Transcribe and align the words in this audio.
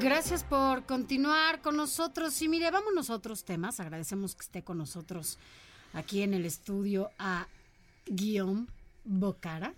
Gracias 0.00 0.44
por 0.44 0.84
continuar 0.84 1.62
con 1.62 1.76
nosotros. 1.76 2.40
Y 2.42 2.48
mire, 2.48 2.70
vámonos 2.70 3.08
a 3.08 3.14
otros 3.14 3.44
temas. 3.44 3.80
Agradecemos 3.80 4.34
que 4.34 4.42
esté 4.42 4.62
con 4.62 4.76
nosotros 4.78 5.38
aquí 5.94 6.22
en 6.22 6.34
el 6.34 6.44
estudio 6.44 7.10
a 7.18 7.46
Guillaume 8.06 8.66
Bocara, 9.04 9.72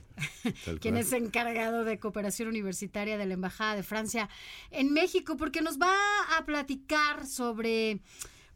quien 0.80 0.96
es 0.96 1.12
encargado 1.12 1.84
de 1.84 1.98
cooperación 2.00 2.48
universitaria 2.48 3.16
de 3.16 3.26
la 3.26 3.34
Embajada 3.34 3.76
de 3.76 3.82
Francia 3.82 4.28
en 4.70 4.92
México, 4.92 5.36
porque 5.36 5.62
nos 5.62 5.78
va 5.78 5.94
a 6.36 6.44
platicar 6.44 7.26
sobre 7.26 8.00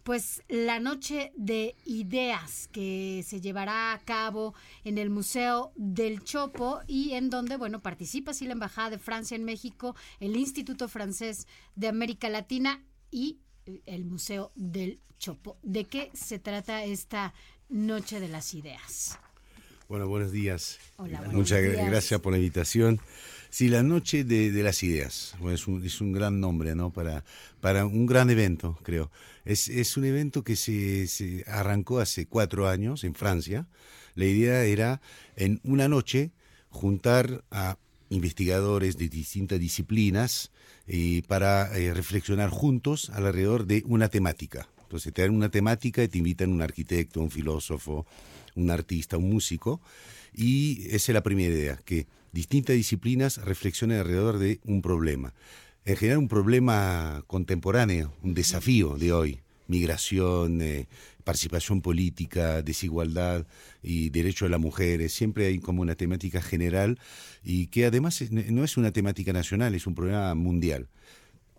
pues 0.02 0.42
la 0.48 0.80
noche 0.80 1.32
de 1.36 1.76
ideas 1.84 2.68
que 2.72 3.24
se 3.26 3.40
llevará 3.40 3.92
a 3.92 3.98
cabo 4.00 4.54
en 4.84 4.98
el 4.98 5.10
Museo 5.10 5.72
del 5.76 6.22
Chopo 6.24 6.80
y 6.86 7.12
en 7.12 7.30
donde, 7.30 7.56
bueno, 7.56 7.80
participa 7.80 8.34
sí 8.34 8.46
la 8.46 8.52
Embajada 8.52 8.90
de 8.90 8.98
Francia 8.98 9.36
en 9.36 9.44
México, 9.44 9.94
el 10.20 10.36
Instituto 10.36 10.88
Francés 10.88 11.46
de 11.76 11.88
América 11.88 12.28
Latina 12.28 12.82
y 13.10 13.38
el 13.86 14.04
Museo 14.04 14.52
del 14.54 15.00
Chopo. 15.18 15.56
¿De 15.62 15.84
qué 15.84 16.10
se 16.14 16.38
trata 16.38 16.84
esta 16.84 17.32
Noche 17.68 18.20
de 18.20 18.28
las 18.28 18.54
Ideas? 18.54 19.18
Bueno, 19.88 20.08
buenos 20.08 20.32
días. 20.32 20.78
Hola, 20.96 21.18
buenos 21.18 21.34
Muchas 21.34 21.62
días. 21.62 21.86
gracias 21.86 22.20
por 22.20 22.32
la 22.32 22.38
invitación. 22.38 23.00
Sí, 23.52 23.68
la 23.68 23.82
Noche 23.82 24.24
de, 24.24 24.50
las 24.62 24.82
Ideas 24.82 25.34
bueno, 25.38 25.54
es, 25.54 25.68
un, 25.68 25.84
es 25.84 26.00
un 26.00 26.10
gran 26.12 26.40
nombre, 26.40 26.74
¿no? 26.74 26.90
Para, 26.90 27.22
para 27.60 27.84
un 27.84 28.06
gran 28.06 28.30
evento, 28.30 28.78
creo. 28.82 29.10
Es, 29.44 29.68
es 29.68 29.98
un 29.98 30.06
evento 30.06 30.42
que 30.42 30.56
se, 30.56 31.06
se 31.06 31.44
arrancó 31.46 32.00
hace 32.00 32.24
cuatro 32.24 32.66
años 32.66 33.04
en 33.04 33.14
Francia. 33.14 33.68
La 34.14 34.24
idea 34.24 34.64
era, 34.64 35.02
en 35.36 35.60
una 35.64 35.86
noche, 35.86 36.30
juntar 36.70 37.44
a 37.50 37.76
investigadores 38.08 38.96
de 38.96 39.10
distintas 39.10 39.60
disciplinas 39.60 40.50
eh, 40.86 41.20
para 41.28 41.76
eh, 41.76 41.92
reflexionar 41.92 42.48
juntos 42.48 43.10
alrededor 43.10 43.66
de 43.66 43.82
una 43.86 44.08
temática. 44.08 44.66
Entonces 44.80 45.12
te 45.12 45.20
dan 45.20 45.36
una 45.36 45.50
temática 45.50 46.02
y 46.02 46.08
te 46.08 46.16
invitan 46.16 46.52
un 46.52 46.62
arquitecto, 46.62 47.20
un 47.20 47.30
filósofo, 47.30 48.06
un 48.54 48.70
artista, 48.70 49.18
un 49.18 49.28
músico, 49.28 49.82
y 50.32 50.86
esa 50.86 51.12
es 51.12 51.14
la 51.14 51.22
primera 51.22 51.54
idea, 51.54 51.76
que 51.84 52.06
distintas 52.32 52.76
disciplinas 52.76 53.38
reflexionen 53.38 53.98
alrededor 53.98 54.38
de 54.38 54.60
un 54.64 54.82
problema. 54.82 55.34
En 55.84 55.96
general 55.96 56.18
un 56.18 56.28
problema 56.28 57.24
contemporáneo, 57.26 58.14
un 58.22 58.34
desafío 58.34 58.96
de 58.96 59.12
hoy, 59.12 59.40
migración, 59.68 60.60
eh, 60.60 60.86
participación 61.24 61.82
política, 61.82 62.62
desigualdad 62.62 63.46
y 63.82 64.10
derecho 64.10 64.44
de 64.44 64.50
las 64.50 64.60
mujeres. 64.60 65.12
Siempre 65.12 65.46
hay 65.46 65.58
como 65.58 65.82
una 65.82 65.94
temática 65.94 66.42
general 66.42 66.98
y 67.42 67.66
que 67.66 67.86
además 67.86 68.22
no 68.30 68.64
es 68.64 68.76
una 68.76 68.92
temática 68.92 69.32
nacional, 69.32 69.74
es 69.74 69.86
un 69.86 69.94
problema 69.94 70.34
mundial. 70.34 70.88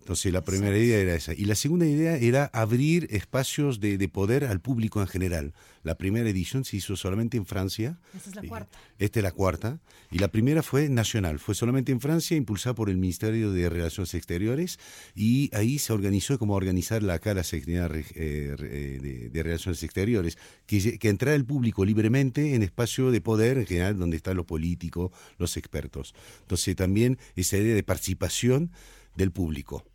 Entonces 0.04 0.34
la 0.34 0.44
primera 0.44 0.78
idea 0.78 1.00
era 1.00 1.16
esa. 1.16 1.34
Y 1.34 1.46
la 1.46 1.56
segunda 1.56 1.86
idea 1.86 2.18
era 2.18 2.50
abrir 2.54 3.08
espacios 3.10 3.80
de, 3.80 3.98
de 3.98 4.10
poder 4.10 4.44
al 4.44 4.60
público 4.60 5.00
en 5.00 5.08
general. 5.08 5.54
La 5.82 5.96
primera 5.96 6.30
edición 6.30 6.66
se 6.66 6.76
hizo 6.76 6.98
solamente 6.98 7.38
en 7.38 7.46
Francia. 7.46 8.00
Esta 8.14 8.30
es 8.30 8.36
la 8.36 8.42
cuarta. 8.44 8.78
Esta 9.00 9.20
es 9.20 9.24
la 9.24 9.32
cuarta. 9.32 9.80
Y 10.12 10.20
la 10.20 10.28
primera 10.28 10.62
fue 10.62 10.90
nacional. 10.90 11.40
Fue 11.40 11.56
solamente 11.56 11.94
en 11.94 12.02
Francia, 12.02 12.36
impulsada 12.36 12.76
por 12.76 12.90
el 12.90 12.98
Ministerio 12.98 13.54
de 13.54 13.70
Relaciones 13.70 14.14
Exteriores. 14.14 14.78
Y 15.16 15.50
ahí 15.56 15.80
se 15.80 15.94
organizó 15.94 16.38
como 16.38 16.54
organizar 16.56 17.02
la 17.02 17.22
la 17.24 17.44
Secretaría 17.44 17.88
Re- 17.88 18.06
eh, 18.16 18.56
eh, 18.60 19.00
de, 19.02 19.30
de 19.30 19.44
Relaciones 19.44 19.82
Exteriores. 19.84 20.38
Que, 20.66 21.00
que 21.00 21.08
entrara 21.10 21.36
el 21.36 21.46
público 21.46 21.86
libremente 21.86 22.56
en 22.56 22.64
espacio 22.64 23.10
de 23.10 23.22
poder 23.22 23.58
en 23.58 23.66
general 23.66 23.98
donde 23.98 24.18
están 24.18 24.36
los 24.36 24.46
políticos, 24.46 25.12
los 25.38 25.56
expertos. 25.56 26.14
Entonces 26.42 26.76
también 26.76 27.18
esa 27.38 27.58
idea 27.58 27.74
de 27.74 27.84
participación 27.84 28.72
del 29.16 29.32
público. 29.32 29.86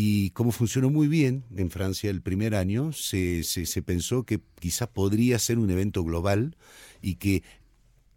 Y 0.00 0.30
como 0.30 0.52
funcionó 0.52 0.90
muy 0.90 1.08
bien 1.08 1.42
en 1.56 1.70
Francia 1.70 2.08
el 2.08 2.22
primer 2.22 2.54
año, 2.54 2.92
se, 2.92 3.42
se, 3.42 3.82
pensó 3.82 4.22
que 4.22 4.38
quizás 4.60 4.86
podría 4.86 5.40
ser 5.40 5.58
un 5.58 5.68
evento 5.70 6.04
global 6.04 6.56
y 7.02 7.16
que, 7.16 7.42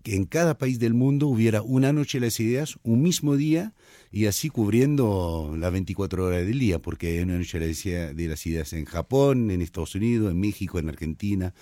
en 0.03 0.25
cada 0.25 0.59
país 0.59 0.77
del 0.77 0.93
mundo 0.93 1.25
hubiera 1.27 1.63
una 1.63 1.91
noche 1.91 2.19
de 2.19 2.27
las 2.27 2.39
ideas, 2.39 2.77
un 2.83 3.01
mismo 3.01 3.35
día, 3.35 3.73
y 4.11 4.27
así 4.27 4.49
cubriendo 4.49 5.55
las 5.57 5.71
24 5.71 6.23
horas 6.23 6.45
del 6.45 6.59
día, 6.59 6.77
porque 6.77 7.07
hay 7.07 7.19
una 7.21 7.39
noche 7.39 7.57
de 7.59 7.69
las 7.69 7.83
idea- 7.83 8.13
de 8.13 8.27
las 8.27 8.45
ideas 8.45 8.73
en 8.73 8.85
Japón, 8.85 9.49
en 9.49 9.63
Estados 9.63 9.95
Unidos, 9.95 10.31
en 10.31 10.39
México, 10.39 10.77
en 10.77 10.87
Argentina. 10.87 11.55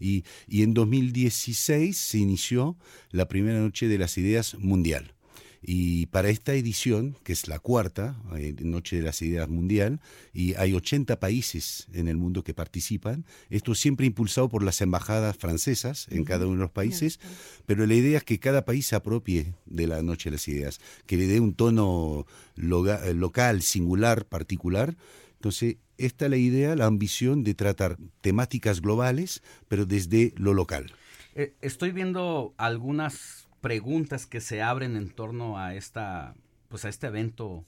Y, 0.00 0.24
y 0.48 0.62
en 0.62 0.72
2016 0.72 1.98
se 1.98 2.16
inició 2.16 2.78
la 3.10 3.28
primera 3.28 3.60
noche 3.60 3.88
de 3.88 3.98
las 3.98 4.16
ideas 4.16 4.56
mundial. 4.58 5.15
Y 5.62 6.06
para 6.06 6.28
esta 6.28 6.54
edición, 6.54 7.16
que 7.24 7.32
es 7.32 7.48
la 7.48 7.58
cuarta, 7.58 8.16
eh, 8.36 8.54
Noche 8.60 8.96
de 8.96 9.02
las 9.02 9.22
Ideas 9.22 9.48
Mundial, 9.48 10.00
y 10.32 10.54
hay 10.54 10.74
80 10.74 11.18
países 11.18 11.88
en 11.92 12.08
el 12.08 12.16
mundo 12.16 12.44
que 12.44 12.54
participan, 12.54 13.24
esto 13.50 13.74
siempre 13.74 14.06
impulsado 14.06 14.48
por 14.48 14.62
las 14.62 14.80
embajadas 14.80 15.36
francesas 15.36 16.06
en 16.10 16.24
cada 16.24 16.46
uno 16.46 16.56
de 16.56 16.62
los 16.62 16.70
países, 16.70 17.20
pero 17.66 17.86
la 17.86 17.94
idea 17.94 18.18
es 18.18 18.24
que 18.24 18.38
cada 18.38 18.64
país 18.64 18.86
se 18.86 18.96
apropie 18.96 19.54
de 19.66 19.86
la 19.86 20.02
Noche 20.02 20.30
de 20.30 20.36
las 20.36 20.48
Ideas, 20.48 20.80
que 21.06 21.16
le 21.16 21.26
dé 21.26 21.40
un 21.40 21.54
tono 21.54 22.26
eh, 22.56 23.14
local, 23.14 23.62
singular, 23.62 24.26
particular. 24.26 24.96
Entonces, 25.34 25.76
esta 25.98 26.26
es 26.26 26.30
la 26.30 26.36
idea, 26.36 26.76
la 26.76 26.86
ambición 26.86 27.44
de 27.44 27.54
tratar 27.54 27.96
temáticas 28.20 28.80
globales, 28.80 29.42
pero 29.68 29.86
desde 29.86 30.34
lo 30.36 30.54
local. 30.54 30.92
Eh, 31.34 31.54
estoy 31.60 31.92
viendo 31.92 32.54
algunas 32.56 33.45
preguntas 33.60 34.26
que 34.26 34.40
se 34.40 34.62
abren 34.62 34.96
en 34.96 35.10
torno 35.10 35.58
a 35.58 35.74
esta, 35.74 36.34
pues 36.68 36.84
a 36.84 36.88
este 36.88 37.08
evento 37.08 37.64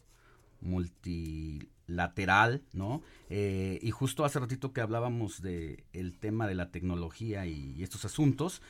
multilateral, 0.61 2.63
¿no? 2.73 3.03
Eh, 3.31 3.79
y 3.83 3.91
justo 3.91 4.25
hace 4.25 4.41
ratito 4.41 4.73
que 4.73 4.81
hablábamos 4.81 5.43
de 5.43 5.85
el 5.93 6.19
tema 6.19 6.47
de 6.47 6.55
la 6.55 6.71
tecnología 6.71 7.47
y, 7.47 7.83
estos 7.83 8.05
asuntos, 8.05 8.63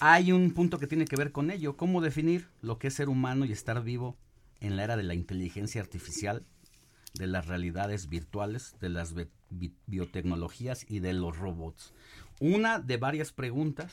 hay 0.00 0.32
un 0.32 0.52
punto 0.52 0.78
que 0.78 0.86
tiene 0.86 1.06
que 1.06 1.16
ver 1.16 1.32
con 1.32 1.50
ello, 1.50 1.76
cómo 1.76 2.00
definir 2.00 2.48
lo 2.62 2.78
que 2.78 2.88
es 2.88 2.94
ser 2.94 3.08
humano 3.08 3.44
y 3.44 3.52
estar 3.52 3.82
vivo 3.82 4.16
en 4.60 4.76
la 4.76 4.84
era 4.84 4.96
de 4.96 5.02
la 5.02 5.14
inteligencia 5.14 5.80
artificial, 5.80 6.44
de 7.14 7.26
las 7.26 7.46
realidades 7.46 8.08
virtuales, 8.08 8.76
de 8.80 8.90
las 8.90 9.14
bi- 9.14 9.28
bi- 9.50 9.74
biotecnologías 9.86 10.86
y 10.88 11.00
de 11.00 11.14
los 11.14 11.38
robots. 11.38 11.92
Una 12.40 12.78
de 12.78 12.96
varias 12.96 13.32
preguntas 13.32 13.92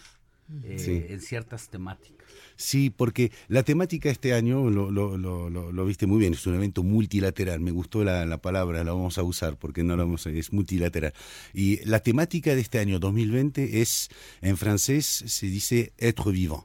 eh, 0.64 0.78
Sí. 0.80 1.04
en 1.10 1.22
ciertas 1.22 1.70
temáticas. 1.70 2.16
Sí, 2.58 2.90
porque 2.90 3.32
la 3.48 3.64
temática 3.64 4.10
este 4.10 4.34
año, 4.34 4.70
lo, 4.70 4.90
lo, 4.92 5.18
lo, 5.18 5.50
lo- 5.50 5.86
viste 5.86 6.06
muy 6.08 6.20
bien, 6.20 6.34
es 6.34 6.46
un 6.48 6.56
evento 6.56 6.84
multilateral, 6.84 7.60
me 7.60 7.72
gustó 7.72 8.04
la, 8.04 8.26
la 8.26 8.38
palabra, 8.42 8.84
la 8.84 8.94
vamos 8.94 9.18
a 9.18 9.24
usar 9.24 9.58
porque 9.58 9.84
no 9.84 9.96
la 9.98 10.04
vamos 10.04 10.26
a, 10.28 10.30
es 10.30 10.54
multilateral. 10.54 11.14
Y 11.54 11.84
la 11.86 12.00
temática 12.00 12.56
de 12.56 12.62
este 12.62 12.80
año 12.80 13.00
2020 13.00 13.82
es, 13.82 14.10
en 14.42 14.56
francés 14.58 15.06
se 15.06 15.48
dice 15.48 15.94
être 15.98 16.32
vivant. 16.32 16.64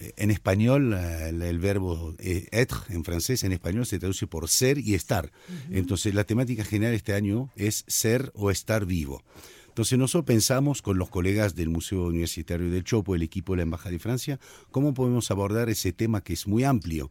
Eh, 0.00 0.12
En 0.16 0.30
español, 0.30 0.92
el, 0.94 1.58
verbo 1.58 2.14
eh, 2.18 2.46
être 2.52 2.76
en 2.90 3.04
francés, 3.04 3.42
en 3.44 3.52
español 3.52 3.84
se 3.86 3.98
traduce 3.98 4.26
por 4.26 4.48
ser 4.48 4.78
y 4.78 4.94
estar. 4.94 5.30
Entonces, 5.70 6.14
la 6.14 6.24
temática 6.24 6.64
general 6.64 6.94
este 6.94 7.14
año 7.14 7.50
es 7.56 7.84
ser 7.86 8.30
o 8.34 8.50
estar 8.50 8.84
vivo. 8.86 9.22
Entonces 9.70 9.98
nosotros 9.98 10.26
pensamos 10.26 10.82
con 10.82 10.98
los 10.98 11.08
colegas 11.08 11.54
del 11.54 11.68
Museo 11.68 12.06
Universitario 12.06 12.70
del 12.70 12.84
Chopo, 12.84 13.14
el 13.14 13.22
equipo 13.22 13.52
de 13.52 13.58
la 13.58 13.62
Embajada 13.62 13.92
de 13.92 13.98
Francia, 14.00 14.40
cómo 14.72 14.94
podemos 14.94 15.30
abordar 15.30 15.70
ese 15.70 15.92
tema 15.92 16.22
que 16.22 16.32
es 16.32 16.46
muy 16.46 16.64
amplio. 16.64 17.10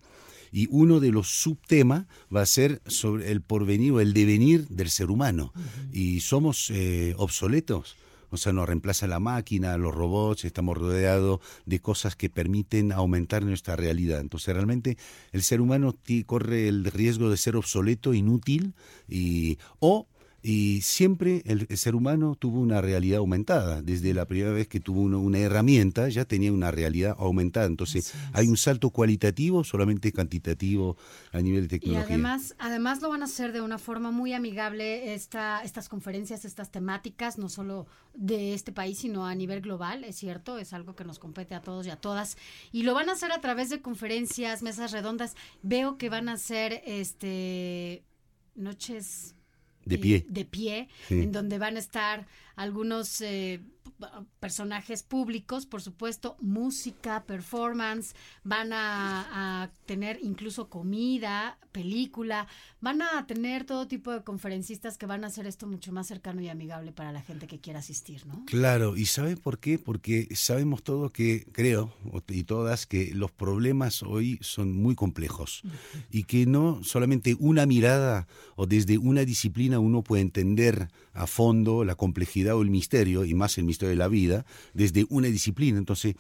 Y 0.52 0.68
uno 0.70 1.00
de 1.00 1.12
los 1.12 1.30
subtemas 1.30 2.06
va 2.36 2.42
a 2.42 2.46
ser 2.46 2.82
sobre 2.86 3.32
el 3.32 3.42
porvenir 3.42 3.94
o 3.94 4.02
el 4.02 4.14
devenir 4.14 4.68
del 4.68 4.90
ser 4.90 5.10
humano. 5.10 5.54
Y 5.94 6.20
somos 6.20 6.70
eh, 6.72 7.14
obsoletos. 7.18 7.96
O 8.32 8.38
sea, 8.38 8.54
nos 8.54 8.68
reemplaza 8.68 9.08
la 9.08 9.20
máquina, 9.20 9.78
los 9.78 9.94
robots, 9.94 10.46
estamos 10.46 10.78
rodeados 10.78 11.40
de 11.66 11.80
cosas 11.80 12.16
que 12.16 12.30
permiten 12.30 12.92
aumentar 12.92 13.44
nuestra 13.44 13.76
realidad. 13.76 14.20
Entonces, 14.20 14.54
realmente 14.54 14.98
el 15.32 15.44
ser 15.44 15.62
humano 15.62 15.96
corre 16.26 16.68
el 16.68 16.86
riesgo 16.86 17.30
de 17.30 17.38
ser 17.38 17.56
obsoleto, 17.56 18.14
inútil, 18.14 18.74
y, 19.08 19.58
o 19.80 20.08
y 20.42 20.82
siempre 20.82 21.42
el, 21.46 21.68
ser 21.78 21.96
humano 21.96 22.36
tuvo 22.36 22.60
una 22.60 22.82
realidad 22.82 23.20
aumentada. 23.20 23.82
Desde 23.82 24.14
la 24.14 24.26
primera 24.26 24.52
vez 24.52 24.68
que 24.68 24.80
tuvo 24.80 25.02
una 25.02 25.40
herramienta 25.40 26.08
ya 26.10 26.26
tenía 26.26 26.54
una 26.54 26.72
realidad 26.72 27.16
aumentada. 27.20 27.66
Entonces 27.66 28.14
hay 28.34 28.48
un 28.48 28.58
salto 28.58 28.90
cualitativo, 28.90 29.64
solamente 29.64 30.14
cuantitativo 30.14 30.98
a 31.32 31.42
nivel 31.42 31.64
de 31.68 31.80
tecnología. 31.80 32.02
Y 32.02 32.14
además, 32.14 32.56
además 32.58 33.02
lo 33.02 33.10
van 33.10 33.22
a 33.22 33.26
hacer 33.26 33.52
de 33.52 33.62
una 33.62 33.78
forma 33.78 34.12
muy 34.12 34.34
amigable 34.34 35.14
esta, 35.14 35.62
estas 35.64 35.90
conferencias, 35.90 36.46
estas 36.46 36.72
temáticas, 36.72 37.38
no 37.38 37.50
solo 37.50 37.88
de 38.14 38.54
este 38.54 38.72
país, 38.72 39.00
sino 39.00 39.26
a 39.26 39.36
nivel 39.36 39.62
global, 39.62 40.04
es 40.04 40.16
cierto, 40.16 40.58
es 40.58 40.74
algo 40.74 40.96
que 40.96 41.06
nos 41.06 41.20
compete 41.20 41.54
a 41.56 41.62
todos 41.62 41.86
y 41.86 41.90
a 41.90 41.98
todas. 41.98 42.38
Y 42.72 42.84
lo 42.84 42.94
van 42.94 43.10
a 43.10 43.14
hacer 43.14 43.32
a 43.32 43.42
través 43.42 43.70
de 43.70 43.82
conferencias, 43.82 44.64
mesas 44.64 44.92
redondas. 44.92 45.36
Veo 45.64 45.98
que 45.98 46.10
van 46.10 46.30
a 46.30 46.38
ser 46.38 46.82
este 46.86 48.04
noches 48.56 49.36
de 49.90 49.98
pie. 49.98 50.26
De 50.30 50.46
pie, 50.46 50.88
en 51.10 51.32
donde 51.32 51.58
van 51.58 51.76
a 51.76 51.80
estar 51.80 52.28
algunos 52.60 53.22
eh, 53.22 53.62
personajes 54.40 55.04
públicos, 55.04 55.66
por 55.66 55.82
supuesto, 55.82 56.36
música, 56.42 57.24
performance, 57.26 58.14
van 58.44 58.72
a, 58.74 59.72
tener 59.86 60.20
incluso 60.22 60.70
comida, 60.70 61.58
película, 61.72 62.48
van 62.80 63.02
a 63.02 63.26
tener 63.28 63.66
todo 63.66 63.88
tipo 63.88 64.12
de 64.12 64.24
conferencistas 64.24 64.98
que 64.98 65.06
van 65.06 65.24
a 65.24 65.28
hacer 65.28 65.48
esto 65.48 65.68
mucho 65.68 65.92
más 65.92 66.08
cercano 66.08 66.42
y 66.42 66.50
amigable 66.50 66.92
para 66.92 67.12
la 67.12 67.22
gente 67.22 67.48
que 67.48 67.60
quiera 67.60 67.80
asistir, 67.80 68.26
¿no? 68.28 68.44
Claro, 68.46 68.96
y 68.96 69.06
¿sabe 69.06 69.36
por 69.36 69.60
qué? 69.60 69.80
Porque 69.80 70.28
sabemos 70.36 70.84
todos 70.84 71.12
que, 71.12 71.46
creo, 71.52 71.94
y 72.28 72.44
todas, 72.44 72.86
que 72.86 73.14
los 73.14 73.32
problemas 73.32 74.04
hoy 74.04 74.38
son 74.42 74.76
muy 74.76 74.96
complejos 74.96 75.64
y 76.12 76.24
que 76.24 76.46
no 76.46 76.84
solamente 76.84 77.36
una 77.40 77.66
mirada 77.66 78.28
o 78.56 78.68
desde 78.68 78.98
una 78.98 79.26
disciplina 79.26 79.80
uno 79.80 80.04
puede 80.04 80.22
entender 80.22 80.90
a 81.14 81.28
fondo 81.28 81.84
la 81.84 81.96
complejidad 81.96 82.49
el 82.54 82.70
misterio, 82.70 83.26
y 83.26 83.34
más 83.34 83.58
el 83.58 83.66
misterio 83.66 83.92
de 83.92 83.96
la 83.96 84.08
vida, 84.08 84.46
desde 84.74 85.06
una 85.10 85.28
disciplina. 85.28 85.78
Entonces, 85.78 86.16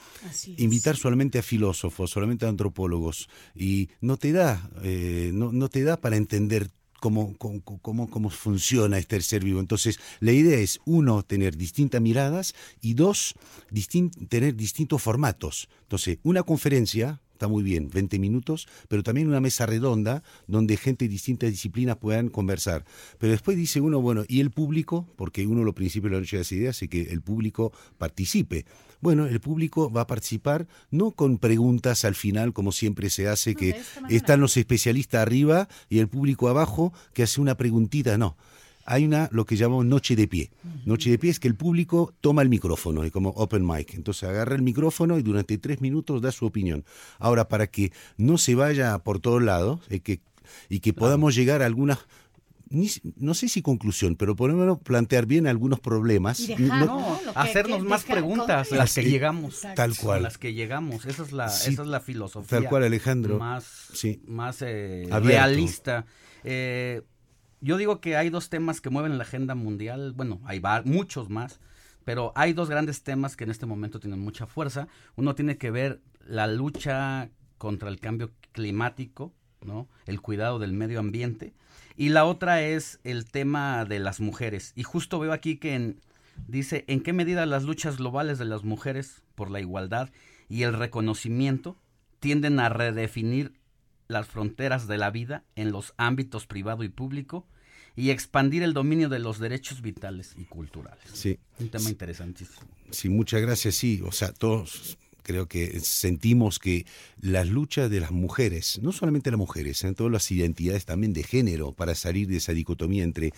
invitar 0.58 0.96
solamente 0.96 1.40
a 1.40 1.44
filósofos, 1.44 2.12
solamente 2.12 2.46
a 2.46 2.50
antropólogos, 2.50 3.30
y 3.56 3.90
no 4.02 4.18
te 4.18 4.31
da, 4.31 4.70
eh, 4.84 5.31
no, 5.34 5.52
no 5.52 5.70
te 5.70 5.84
da 5.84 5.98
para 5.98 6.18
entender 6.18 6.70
Cómo, 7.02 7.38
cómo, 7.38 8.10
cómo, 8.10 8.30
funciona 8.30 8.98
este 8.98 9.22
ser 9.22 9.42
vivo. 9.42 9.62
Entonces, 9.62 10.02
la 10.20 10.34
idea 10.34 10.60
es, 10.60 10.81
uno, 10.84 11.24
tener 11.24 11.56
distintas 11.56 12.02
miradas 12.02 12.54
y 12.81 12.94
dos, 12.94 13.36
tener 14.28 14.54
distintos 14.58 15.02
formatos. 15.02 15.70
Entonces, 15.84 16.18
una 16.24 16.44
conferencia, 16.44 17.22
está 17.40 17.48
muy 17.48 17.64
bien, 17.64 17.90
20 17.90 18.20
minutos, 18.20 18.68
pero 18.90 19.02
también 19.02 19.30
una 19.30 19.40
mesa 19.40 19.66
redonda 19.66 20.24
donde 20.48 20.76
gente 20.76 21.06
de 21.06 21.10
distintas 21.10 21.50
disciplinas 21.50 21.96
puedan 21.96 22.28
conversar. 22.28 22.84
Pero 23.18 23.32
después 23.32 23.56
dice 23.56 23.80
uno, 23.80 24.02
bueno, 24.02 24.26
¿y 24.28 24.42
el 24.42 24.52
público? 24.52 25.08
Porque 25.16 25.48
uno 25.48 25.64
lo 25.64 25.74
principio 25.74 26.10
de 26.10 26.18
la 26.18 26.20
noche 26.20 26.36
de 26.36 26.42
las 26.42 26.52
ideas 26.52 26.82
es 26.82 26.90
que 26.90 27.04
el 27.04 27.22
público 27.22 27.72
participe. 27.98 28.66
Bueno, 29.00 29.26
el 29.26 29.40
público 29.40 29.90
va 29.90 30.02
a 30.02 30.08
participar 30.08 30.68
no 30.92 31.12
con 31.12 31.38
preguntas 31.38 32.04
al 32.04 32.16
final, 32.16 32.52
como 32.52 32.74
siempre 32.74 33.10
se 33.10 33.30
hace, 33.30 33.56
que 33.56 33.80
están 34.10 34.42
los 34.42 34.58
especialistas 34.58 35.22
arriba 35.22 35.70
y 35.88 36.00
el 36.00 36.10
público 36.10 36.50
abajo 36.50 36.92
que 37.14 37.24
hace 37.24 37.40
una 37.40 37.56
preguntita, 37.56 38.18
no 38.18 38.36
hay 38.90 39.06
una 39.06 39.30
lo 39.32 39.46
que 39.46 39.56
llamamos 39.56 39.86
noche 39.86 40.16
de 40.16 40.28
pie. 40.28 40.52
Noche 40.84 41.12
de 41.12 41.20
pie 41.20 41.30
es 41.30 41.40
que 41.40 41.48
el 41.48 41.56
público 41.56 42.16
toma 42.22 42.42
el 42.42 42.50
micrófono, 42.50 43.04
es 43.04 43.12
como 43.12 43.30
open 43.30 43.66
mic. 43.66 43.94
Entonces 43.94 44.28
agarra 44.28 44.56
el 44.56 44.64
micrófono 44.64 45.20
y 45.20 45.22
durante 45.22 45.60
tres 45.60 45.80
minutos 45.80 46.24
da 46.24 46.32
su 46.32 46.48
opinión. 46.48 46.84
Ahora, 47.20 47.48
para 47.48 47.68
que 47.68 47.92
no 48.18 48.40
se 48.40 48.56
vaya 48.56 48.98
por 48.98 49.20
todos 49.20 49.44
lados 49.44 49.82
que, 50.04 50.22
y 50.70 50.80
que 50.80 50.94
podamos 50.94 51.36
llegar 51.36 51.62
a 51.62 51.68
algunas 51.68 52.00
no 53.16 53.34
sé 53.34 53.50
si 53.50 53.64
conclusión, 53.64 54.16
pero 54.16 54.36
por 54.36 54.52
lo 54.52 54.56
menos 54.56 54.78
plantear 54.80 55.26
bien 55.26 55.48
algunos 55.48 55.80
problemas. 55.80 56.48
hacernos 57.34 57.84
más 57.84 58.04
preguntas 58.04 58.72
a 58.72 58.76
las 58.76 58.94
que 58.94 59.04
llegamos. 59.04 59.62
Tal 59.76 59.98
cual. 59.98 60.24
las 60.24 60.38
que 60.38 60.54
llegamos. 60.54 61.06
Esa 61.06 61.24
es 61.24 61.32
la, 61.32 61.46
esa 61.48 61.70
es 61.70 61.88
la 61.88 62.00
filosofía. 62.00 62.60
Tal 62.60 62.70
cual, 62.70 62.84
Alejandro. 62.84 63.40
Más, 63.40 63.92
más 64.28 64.62
eh, 64.62 65.08
realista. 65.10 66.06
Eh, 66.44 67.02
yo 67.62 67.78
digo 67.78 68.00
que 68.02 68.16
hay 68.16 68.30
dos 68.30 68.50
temas 68.50 68.82
que 68.82 68.90
mueven 68.90 69.18
la 69.18 69.24
agenda 69.24 69.56
mundial, 69.56 70.14
bueno, 70.16 70.40
hay 70.46 70.62
muchos 70.86 71.30
más, 71.30 71.60
pero 72.06 72.32
hay 72.36 72.54
dos 72.54 72.70
grandes 72.70 73.04
temas 73.04 73.36
que 73.36 73.44
en 73.44 73.52
este 73.52 73.66
momento 73.66 74.00
tienen 74.00 74.20
mucha 74.20 74.48
fuerza. 74.48 74.88
Uno 75.16 75.36
tiene 75.36 75.58
que 75.58 75.70
ver 75.70 76.02
la 76.26 76.48
lucha 76.48 77.30
contra 77.58 77.90
el 77.90 78.00
cambio 78.00 78.32
climático, 78.52 79.34
¿no? 79.62 79.88
El 80.06 80.22
cuidado 80.22 80.60
del 80.60 80.74
medio 80.74 81.00
ambiente. 81.00 81.54
Y 81.96 82.10
la 82.10 82.26
otra 82.26 82.62
es 82.62 83.00
el 83.04 83.26
tema 83.26 83.86
de 83.86 84.00
las 84.00 84.22
mujeres. 84.22 84.72
Y 84.76 84.84
justo 84.84 85.20
veo 85.20 85.34
aquí 85.34 85.58
que 85.58 85.98
dice, 86.48 86.86
¿en 86.88 87.02
qué 87.02 87.14
medida 87.14 87.46
las 87.46 87.64
luchas 87.64 87.98
globales 87.98 88.40
de 88.40 88.46
las 88.46 88.64
mujeres 88.64 89.22
por 89.36 89.52
la 89.52 89.60
igualdad 89.60 90.10
y 90.48 90.64
el 90.64 90.74
reconocimiento 90.74 91.78
tienden 92.20 92.60
a 92.60 92.70
redefinir 92.70 93.59
las 94.10 94.28
fronteras 94.28 94.88
de 94.88 94.98
la 94.98 95.12
vida 95.12 95.46
en 95.56 95.72
los 95.72 95.94
ámbitos 95.98 96.48
privado 96.48 96.84
y 96.84 96.90
público 96.90 97.48
y 97.96 98.10
expandir 98.10 98.64
el 98.64 98.74
dominio 98.74 99.08
de 99.08 99.20
los 99.20 99.40
derechos 99.40 99.82
vitales 99.82 100.34
y 100.36 100.46
culturales. 100.46 101.04
Sí. 101.14 101.38
Un 101.60 101.70
tema 101.70 101.90
interesantísimo. 101.90 102.68
Sí, 102.90 103.08
muchas 103.08 103.42
gracias. 103.42 103.76
Sí, 103.76 104.02
o 104.04 104.12
sea, 104.12 104.34
todos 104.34 104.98
creo 105.22 105.48
que 105.48 105.80
sentimos 105.82 106.58
que 106.58 106.88
las 107.22 107.48
luchas 107.48 107.92
de 107.92 108.00
las 108.00 108.10
mujeres, 108.10 108.80
no 108.82 108.92
solamente 108.92 109.30
las 109.30 109.38
mujeres, 109.38 109.84
en 109.84 109.94
todas 109.94 110.12
las 110.12 110.32
identidades 110.32 110.86
también 110.86 111.14
de 111.14 111.22
género, 111.22 111.72
para 111.74 111.94
salir 111.94 112.28
de 112.28 112.38
esa 112.38 112.54
dicotomía 112.54 113.04
entre 113.04 113.32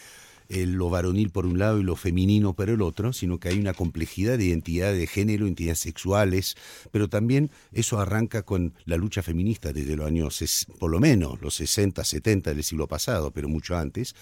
lo 0.51 0.89
varonil 0.89 1.30
por 1.30 1.45
un 1.45 1.57
lado 1.59 1.80
y 1.80 1.83
lo 1.83 1.95
femenino 1.95 2.53
por 2.53 2.69
el 2.69 2.81
otro, 2.81 3.13
sino 3.13 3.39
que 3.39 3.50
hay 3.50 3.59
una 3.59 3.74
complejidad 3.74 4.38
de 4.38 4.45
identidad 4.45 4.94
de 4.94 5.07
género, 5.07 5.45
identidades 5.45 5.80
sexuales, 5.80 6.56
pero 6.92 7.07
también 7.07 7.51
eso 7.71 8.00
arranca 8.00 8.44
con 8.44 8.74
la 8.86 8.98
lucha 8.98 9.21
feminista 9.21 9.74
desde 9.74 9.95
los 9.95 10.07
años, 10.07 10.68
por 10.80 10.92
lo 10.92 11.00
menos 11.00 11.42
los 11.42 11.56
60, 11.56 12.03
70 12.03 12.53
del 12.53 12.63
siglo 12.63 12.88
pasado, 12.88 13.31
pero 13.31 13.50
mucho 13.50 13.77
antes, 13.77 14.15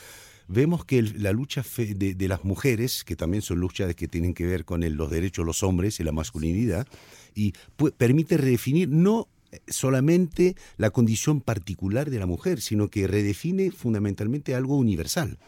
vemos 0.48 0.84
que 0.84 1.02
la 1.02 1.31
lucha 1.31 1.64
de, 1.78 2.28
las 2.28 2.44
mujeres, 2.44 3.04
que 3.04 3.16
también 3.16 3.42
son 3.42 3.60
luchas 3.60 3.94
que 3.96 4.08
tienen 4.08 4.34
que 4.34 4.46
ver 4.46 4.66
con 4.66 4.81
los 4.96 5.10
derechos 5.10 5.44
de 5.44 5.48
los 5.48 5.64
hombres 5.64 6.00
y 6.00 6.04
la 6.04 6.12
masculinidad, 6.12 6.88
y 7.36 7.54
permite 7.98 8.38
redefinir 8.38 8.90
no 8.90 9.28
solamente 9.68 10.56
la 10.78 10.90
condición 10.90 11.42
particular 11.42 12.10
de 12.10 12.19
la 12.19 12.25
mujer, 12.25 12.62
sino 12.62 12.90
que 12.90 13.07
redefine 13.07 13.72
fundamentalmente 13.72 14.56
algo 14.56 14.78
universal. 14.78 15.40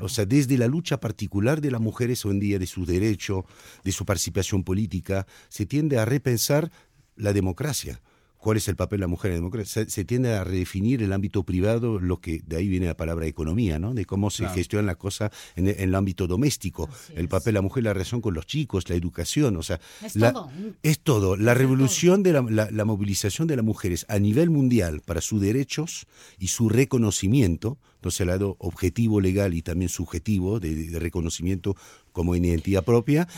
O 0.00 0.08
sea, 0.08 0.26
desde 0.26 0.58
la 0.58 0.66
lucha 0.66 1.00
particular 1.00 1.60
de 1.60 1.70
las 1.70 1.80
mujeres 1.80 2.24
hoy 2.24 2.32
en 2.32 2.40
día, 2.40 2.58
de 2.58 2.66
su 2.66 2.86
derecho, 2.86 3.44
de 3.84 3.92
su 3.92 4.04
participación 4.04 4.64
política, 4.64 5.26
se 5.48 5.66
tiende 5.66 5.98
a 5.98 6.04
repensar 6.04 6.70
la 7.16 7.32
democracia 7.32 8.00
cuál 8.40 8.56
es 8.56 8.66
el 8.68 8.76
papel 8.76 8.98
de 8.98 9.02
la 9.02 9.08
mujer 9.08 9.30
en 9.30 9.36
la 9.36 9.40
democracia. 9.40 9.84
Se, 9.86 10.04
tiende 10.04 10.34
a 10.34 10.44
redefinir 10.44 11.02
el 11.02 11.12
ámbito 11.12 11.44
privado, 11.44 12.00
lo 12.00 12.20
que 12.20 12.40
de 12.44 12.56
ahí 12.56 12.68
viene 12.68 12.86
la 12.86 12.96
palabra 12.96 13.26
economía, 13.26 13.78
¿no? 13.78 13.94
De 13.94 14.06
cómo 14.06 14.30
se 14.30 14.48
gestiona 14.48 14.86
la 14.86 14.94
cosa 14.94 15.30
en, 15.56 15.68
el 15.68 15.94
ámbito 15.94 16.26
doméstico, 16.26 16.88
el 17.14 17.28
papel 17.28 17.52
de 17.52 17.58
la 17.58 17.62
mujer, 17.62 17.84
la 17.84 17.92
relación 17.92 18.20
con 18.20 18.34
los 18.34 18.46
chicos, 18.46 18.88
la 18.88 18.96
educación, 18.96 19.56
o 19.56 19.62
sea, 19.62 19.78
es 20.02 20.14
todo. 20.14 20.50
Es 20.82 21.00
todo. 21.00 21.36
La 21.36 21.54
revolución 21.54 22.22
de 22.22 22.32
la, 22.32 22.84
movilización 22.84 23.46
de 23.46 23.56
las 23.56 23.64
mujeres 23.64 24.06
a 24.08 24.18
nivel 24.18 24.50
mundial 24.50 25.02
para 25.04 25.20
sus 25.20 25.40
derechos 25.40 26.06
y 26.38 26.48
su 26.48 26.68
reconocimiento, 26.68 27.78
entonces 28.00 28.22
el 28.22 28.28
lado 28.28 28.56
objetivo 28.60 29.20
legal 29.20 29.52
y 29.52 29.60
también 29.60 29.90
subjetivo 29.90 30.58
de 30.58 30.98
reconocimiento 30.98 31.76
como 32.12 32.34
identidad 32.34 32.82
propia, 32.82 33.28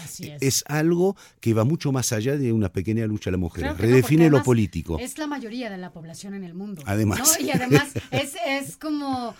es. 0.40 0.62
algo 0.68 1.16
que 1.40 1.52
va 1.52 1.64
mucho 1.64 1.90
más 1.90 2.12
allá 2.12 2.36
de 2.36 2.52
una 2.52 2.68
pequeña 2.68 3.04
lucha 3.06 3.30
de 3.30 3.32
la 3.32 3.38
mujer. 3.38 3.76
Redefine 3.76 4.30
lo 4.30 4.44
político. 4.44 5.00
Es 5.00 5.18
la 5.18 5.26
mayoría 5.26 5.68
de 5.68 5.78
la 5.78 5.90
población 5.90 6.34
en 6.34 6.44
el 6.44 6.54
mundo. 6.54 6.80
Además. 6.86 7.40
Y 7.40 7.50
además 7.54 7.92
es, 8.12 8.36
es 8.46 8.76
como 8.76 9.34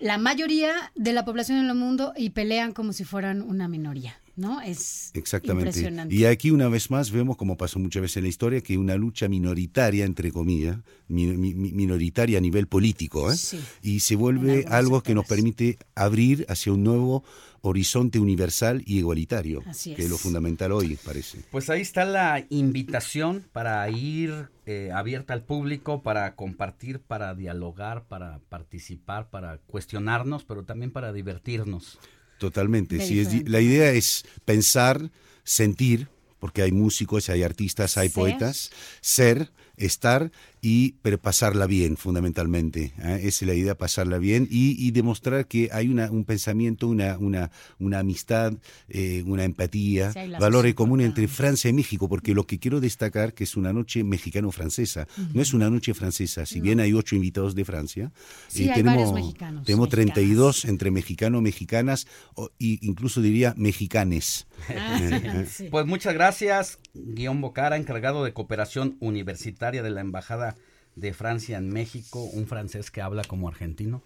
la 0.00 0.18
mayoría 0.18 0.90
de 0.96 1.12
la 1.12 1.24
población 1.24 1.58
en 1.58 1.66
el 1.66 1.76
mundo 1.76 2.12
y 2.16 2.30
pelean 2.30 2.72
como 2.72 2.92
si 2.92 3.04
fueran 3.04 3.40
una 3.40 3.68
minoría. 3.68 4.20
¿No? 4.36 4.60
Es 4.60 5.10
Exactamente. 5.14 5.70
impresionante. 5.70 6.14
Y 6.14 6.24
aquí 6.24 6.50
una 6.50 6.68
vez 6.68 6.90
más 6.90 7.10
vemos, 7.10 7.36
como 7.36 7.56
pasó 7.56 7.78
muchas 7.78 8.02
veces 8.02 8.18
en 8.18 8.24
la 8.24 8.28
historia, 8.28 8.60
que 8.60 8.78
una 8.78 8.96
lucha 8.96 9.28
minoritaria, 9.28 10.04
entre 10.04 10.32
comillas, 10.32 10.78
minoritaria 11.08 12.38
a 12.38 12.40
nivel 12.40 12.66
político, 12.66 13.30
¿eh? 13.32 13.36
y 13.82 14.00
se 14.00 14.16
vuelve 14.16 14.64
algo 14.68 15.02
que 15.02 15.14
nos 15.14 15.26
permite 15.26 15.78
abrir 15.94 16.46
hacia 16.48 16.72
un 16.72 16.84
nuevo 16.84 17.24
horizonte 17.62 18.18
universal 18.18 18.82
y 18.86 18.98
igualitario, 18.98 19.62
que 19.62 20.02
es 20.02 20.10
lo 20.10 20.18
fundamental 20.18 20.72
hoy, 20.72 20.98
parece. 21.04 21.40
Pues 21.50 21.70
ahí 21.70 21.80
está 21.80 22.04
la 22.04 22.44
invitación 22.50 23.44
para 23.52 23.88
ir 23.88 24.48
eh, 24.66 24.90
abierta 24.92 25.32
al 25.32 25.44
público, 25.44 26.02
para 26.02 26.34
compartir, 26.34 27.00
para 27.00 27.34
dialogar, 27.34 28.04
para 28.08 28.40
participar, 28.48 29.30
para 29.30 29.58
cuestionarnos, 29.58 30.44
pero 30.44 30.64
también 30.64 30.90
para 30.90 31.12
divertirnos. 31.12 31.98
Totalmente, 32.42 32.98
sí, 33.06 33.20
es, 33.20 33.48
la 33.48 33.60
idea 33.60 33.92
es 33.92 34.24
pensar, 34.44 35.12
sentir, 35.44 36.08
porque 36.40 36.62
hay 36.62 36.72
músicos, 36.72 37.28
hay 37.28 37.44
artistas, 37.44 37.96
hay 37.96 38.08
poetas, 38.08 38.72
ser 39.00 39.52
estar 39.76 40.30
y 40.60 40.94
pero 41.02 41.18
pasarla 41.18 41.66
bien 41.66 41.96
fundamentalmente 41.96 42.92
¿eh? 43.02 43.20
esa 43.22 43.26
es 43.26 43.42
la 43.42 43.54
idea 43.54 43.74
pasarla 43.76 44.18
bien 44.18 44.46
y, 44.50 44.76
y 44.78 44.90
demostrar 44.92 45.46
que 45.46 45.70
hay 45.72 45.88
una, 45.88 46.10
un 46.10 46.24
pensamiento 46.24 46.86
una 46.88 47.18
una, 47.18 47.50
una 47.78 47.98
amistad 48.00 48.52
eh, 48.88 49.22
una 49.26 49.44
empatía 49.44 50.12
Sí, 50.12 50.20
valores 50.38 50.74
comunes 50.74 51.06
entre. 51.06 51.26
Francia 51.28 51.70
y 51.70 51.72
México 51.72 52.08
porque 52.08 52.34
lo 52.34 52.46
que 52.46 52.58
quiero 52.58 52.80
destacar 52.80 53.32
que 53.32 53.44
es 53.44 53.56
una 53.56 53.72
noche 53.72 54.04
mexicano-francesa 54.04 55.06
no 55.32 55.40
es 55.40 55.54
una 55.54 55.70
noche 55.70 55.94
francesa 55.94 56.46
si 56.46 56.60
bien 56.60 56.80
hay 56.80 56.92
ocho 56.92 57.16
invitados 57.16 57.54
de 57.54 57.64
Francia 57.64 58.12
Sí, 58.48 58.68
hay 58.68 58.74
tenemos 58.82 59.12
mexicanos, 59.12 59.64
tenemos 59.64 59.88
mexicanas. 59.88 60.14
32 60.14 60.64
entre 60.66 60.90
mexicanos 60.90 61.42
mexicanas 61.42 62.06
o, 62.34 62.50
y 62.58 62.78
incluso 62.86 63.20
diría 63.22 63.54
mexicanes 63.56 64.46
Ah, 64.68 65.44
sí. 65.48 65.68
Pues 65.70 65.86
muchas 65.86 66.14
gracias, 66.14 66.78
Guión 66.94 67.40
Bocara, 67.40 67.76
encargado 67.76 68.22
de 68.24 68.32
cooperación 68.32 68.96
universitaria 69.00 69.61
de 69.70 69.90
la 69.90 70.00
Embajada 70.00 70.56
de 70.96 71.14
Francia 71.14 71.58
en 71.58 71.70
México, 71.70 72.22
un 72.22 72.46
francés 72.46 72.90
que 72.90 73.00
habla 73.00 73.22
como 73.22 73.48
argentino. 73.48 74.02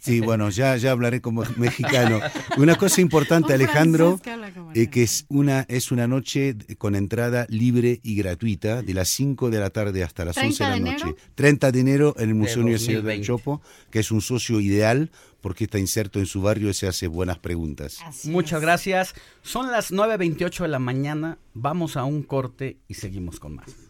Sí, 0.00 0.20
bueno, 0.20 0.50
ya, 0.50 0.76
ya 0.76 0.90
hablaré 0.90 1.20
como 1.20 1.44
mexicano. 1.56 2.20
Una 2.56 2.76
cosa 2.76 3.00
importante, 3.00 3.52
Alejandro, 3.52 4.20
eh, 4.74 4.88
que 4.88 5.02
es 5.02 5.26
una, 5.28 5.64
es 5.68 5.92
una 5.92 6.08
noche 6.08 6.56
con 6.78 6.94
entrada 6.96 7.46
libre 7.48 8.00
y 8.02 8.16
gratuita 8.16 8.82
de 8.82 8.94
las 8.94 9.08
5 9.10 9.50
de 9.50 9.60
la 9.60 9.70
tarde 9.70 10.02
hasta 10.02 10.24
las 10.24 10.36
11 10.36 10.64
de 10.64 10.70
la 10.70 10.74
30 10.74 10.74
de 10.74 10.92
noche. 10.92 11.02
enero. 11.04 11.16
30 11.34 11.72
de 11.72 11.80
enero 11.80 12.14
en 12.18 12.28
el 12.30 12.34
Museo 12.34 12.56
De 12.56 12.62
Universitario 12.62 13.02
del 13.02 13.20
2020. 13.20 13.26
Chopo, 13.26 13.62
que 13.90 14.00
es 14.00 14.10
un 14.10 14.20
socio 14.20 14.60
ideal 14.60 15.10
porque 15.40 15.64
está 15.64 15.78
inserto 15.78 16.18
en 16.18 16.26
su 16.26 16.42
barrio 16.42 16.68
y 16.68 16.74
se 16.74 16.86
hace 16.86 17.06
buenas 17.06 17.38
preguntas. 17.38 17.98
Así 18.04 18.30
Muchas 18.30 18.58
es. 18.58 18.62
gracias. 18.62 19.14
Son 19.42 19.70
las 19.70 19.90
9.28 19.90 20.62
de 20.62 20.68
la 20.68 20.78
mañana. 20.78 21.38
Vamos 21.54 21.96
a 21.96 22.04
un 22.04 22.22
corte 22.22 22.76
y 22.88 22.94
seguimos 22.94 23.40
con 23.40 23.56
más. 23.56 23.89